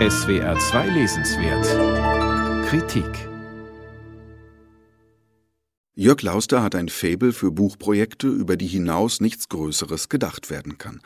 [0.00, 3.28] SWR 2 Lesenswert Kritik
[5.94, 11.00] Jörg Lauster hat ein Faible für Buchprojekte, über die hinaus nichts Größeres gedacht werden kann.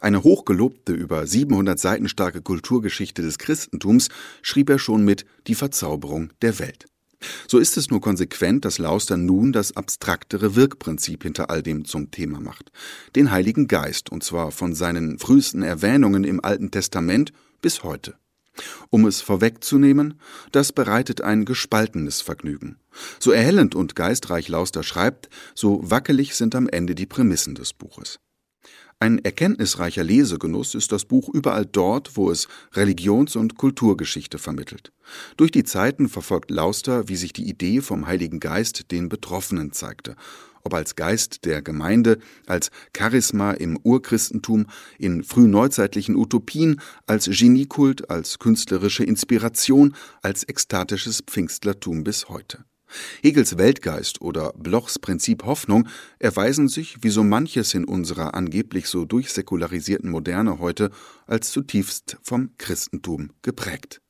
[0.00, 4.08] Eine hochgelobte, über 700 Seiten starke Kulturgeschichte des Christentums
[4.40, 6.86] schrieb er schon mit Die Verzauberung der Welt.
[7.46, 12.10] So ist es nur konsequent, dass Lauster nun das abstraktere Wirkprinzip hinter all dem zum
[12.10, 12.72] Thema macht.
[13.14, 18.14] Den Heiligen Geist, und zwar von seinen frühesten Erwähnungen im Alten Testament bis heute.
[18.90, 20.20] Um es vorwegzunehmen,
[20.52, 22.76] das bereitet ein gespaltenes Vergnügen.
[23.18, 28.18] So erhellend und geistreich Lauster schreibt, so wackelig sind am Ende die Prämissen des Buches.
[29.02, 34.92] Ein erkenntnisreicher Lesegenuss ist das Buch überall dort, wo es Religions- und Kulturgeschichte vermittelt.
[35.38, 40.16] Durch die Zeiten verfolgt Lauster, wie sich die Idee vom Heiligen Geist den Betroffenen zeigte.
[40.62, 44.66] Ob als Geist der Gemeinde, als Charisma im Urchristentum,
[44.98, 52.64] in frühneuzeitlichen Utopien, als Geniekult, als künstlerische Inspiration, als ekstatisches Pfingstlertum bis heute.
[53.22, 59.04] Hegels Weltgeist oder Blochs Prinzip Hoffnung erweisen sich, wie so manches in unserer angeblich so
[59.04, 60.90] durchsäkularisierten Moderne heute,
[61.26, 64.00] als zutiefst vom Christentum geprägt.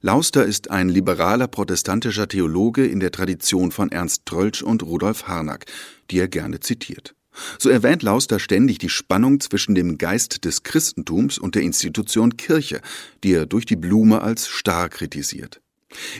[0.00, 5.66] Lauster ist ein liberaler protestantischer Theologe in der Tradition von Ernst Tröltsch und Rudolf Harnack,
[6.10, 7.14] die er gerne zitiert.
[7.58, 12.80] So erwähnt Lauster ständig die Spannung zwischen dem Geist des Christentums und der Institution Kirche,
[13.24, 15.60] die er durch die Blume als starr kritisiert.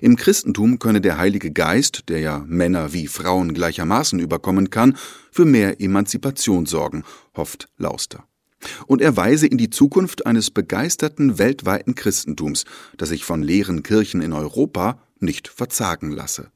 [0.00, 4.96] Im Christentum könne der Heilige Geist, der ja Männer wie Frauen gleichermaßen überkommen kann,
[5.30, 7.04] für mehr Emanzipation sorgen,
[7.36, 8.24] hofft Lauster.
[8.86, 12.64] Und er weise in die Zukunft eines begeisterten weltweiten Christentums,
[12.96, 16.50] das sich von leeren Kirchen in Europa nicht verzagen lasse.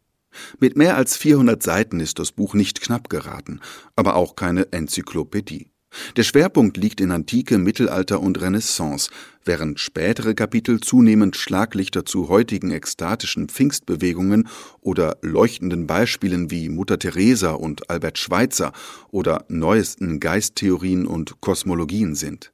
[0.60, 3.60] Mit mehr als 400 Seiten ist das Buch nicht knapp geraten,
[3.96, 5.70] aber auch keine Enzyklopädie.
[6.16, 9.10] Der Schwerpunkt liegt in Antike, Mittelalter und Renaissance,
[9.44, 14.48] während spätere Kapitel zunehmend Schlaglichter zu heutigen ekstatischen Pfingstbewegungen
[14.80, 18.72] oder leuchtenden Beispielen wie Mutter Teresa und Albert Schweitzer
[19.10, 22.52] oder neuesten Geisttheorien und Kosmologien sind.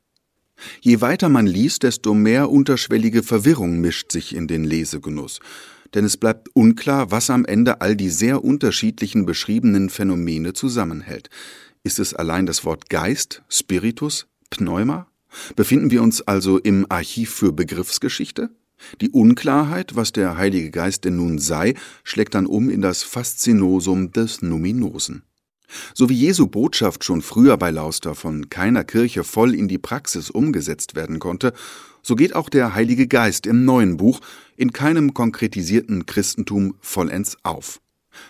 [0.81, 5.41] Je weiter man liest, desto mehr unterschwellige Verwirrung mischt sich in den Lesegenuss,
[5.95, 11.29] denn es bleibt unklar, was am Ende all die sehr unterschiedlichen beschriebenen Phänomene zusammenhält.
[11.87, 15.07] Ist es allein das Wort Geist, Spiritus, Pneuma?
[15.55, 18.49] Befinden wir uns also im Archiv für Begriffsgeschichte?
[19.03, 24.13] Die Unklarheit, was der Heilige Geist denn nun sei, schlägt dann um in das Faszinosum
[24.13, 25.25] des Numinosen.
[25.93, 30.31] So wie Jesu Botschaft schon früher bei Lauster von keiner Kirche voll in die Praxis
[30.31, 31.53] umgesetzt werden konnte,
[32.03, 34.21] so geht auch der Heilige Geist im neuen Buch
[34.57, 37.83] in keinem konkretisierten Christentum vollends auf.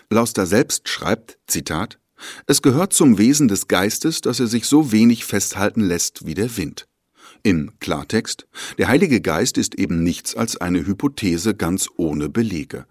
[0.09, 1.99] Lauster selbst schreibt, Zitat,
[2.47, 6.55] es gehört zum Wesen des Geistes, dass er sich so wenig festhalten lässt wie der
[6.57, 6.87] Wind.
[7.43, 12.85] Im Klartext, der Heilige Geist ist eben nichts als eine Hypothese ganz ohne Belege.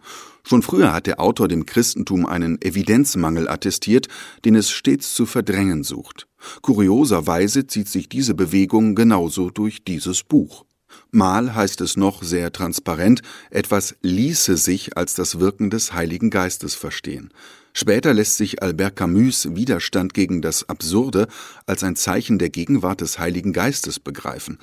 [0.46, 4.08] Schon früher hat der Autor dem Christentum einen Evidenzmangel attestiert,
[4.44, 6.28] den es stets zu verdrängen sucht.
[6.60, 10.64] Kurioserweise zieht sich diese Bewegung genauso durch dieses Buch.
[11.10, 16.74] Mal heißt es noch sehr transparent, etwas ließe sich als das Wirken des Heiligen Geistes
[16.74, 17.32] verstehen.
[17.76, 21.26] Später lässt sich Albert Camus Widerstand gegen das Absurde
[21.66, 24.58] als ein Zeichen der Gegenwart des Heiligen Geistes begreifen.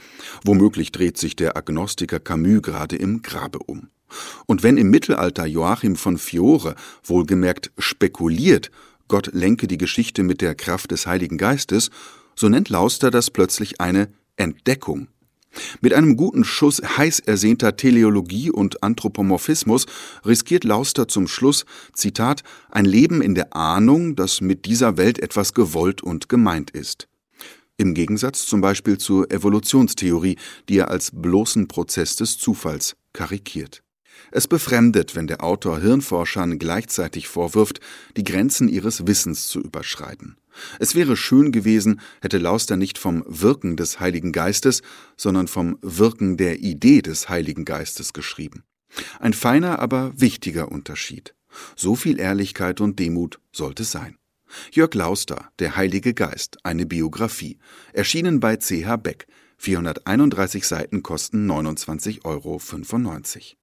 [0.45, 3.89] Womöglich dreht sich der Agnostiker Camus gerade im Grabe um.
[4.45, 8.71] Und wenn im Mittelalter Joachim von Fiore wohlgemerkt spekuliert,
[9.09, 11.89] Gott lenke die Geschichte mit der Kraft des Heiligen Geistes,
[12.35, 14.07] so nennt Lauster das plötzlich eine
[14.38, 15.09] Entdeckung
[15.81, 19.85] mit einem guten Schuss heiß ersehnter Teleologie und Anthropomorphismus
[20.25, 25.53] riskiert Lauster zum Schluss, Zitat, ein Leben in der Ahnung, dass mit dieser Welt etwas
[25.53, 27.07] gewollt und gemeint ist.
[27.78, 30.38] Im Gegensatz zum Beispiel zur Evolutionstheorie,
[30.69, 33.81] die er als bloßen Prozess des Zufalls karikiert.
[34.31, 37.81] Es befremdet, wenn der Autor Hirnforschern gleichzeitig vorwirft,
[38.16, 40.38] die Grenzen ihres Wissens zu überschreiten.
[40.80, 44.81] Es wäre schön gewesen, hätte Lauster nicht vom Wirken des Heiligen Geistes,
[45.18, 48.63] sondern vom Wirken der Idee des Heiligen Geistes geschrieben.
[49.19, 51.36] Ein feiner, aber wichtiger Unterschied.
[51.75, 54.18] So viel Ehrlichkeit und Demut sollte sein.
[54.72, 57.57] Jörg Lauster, Der Heilige Geist, eine Biografie,
[57.94, 59.27] erschienen bei CH Beck,
[59.57, 62.60] 431 Seiten kosten 29,95 Euro.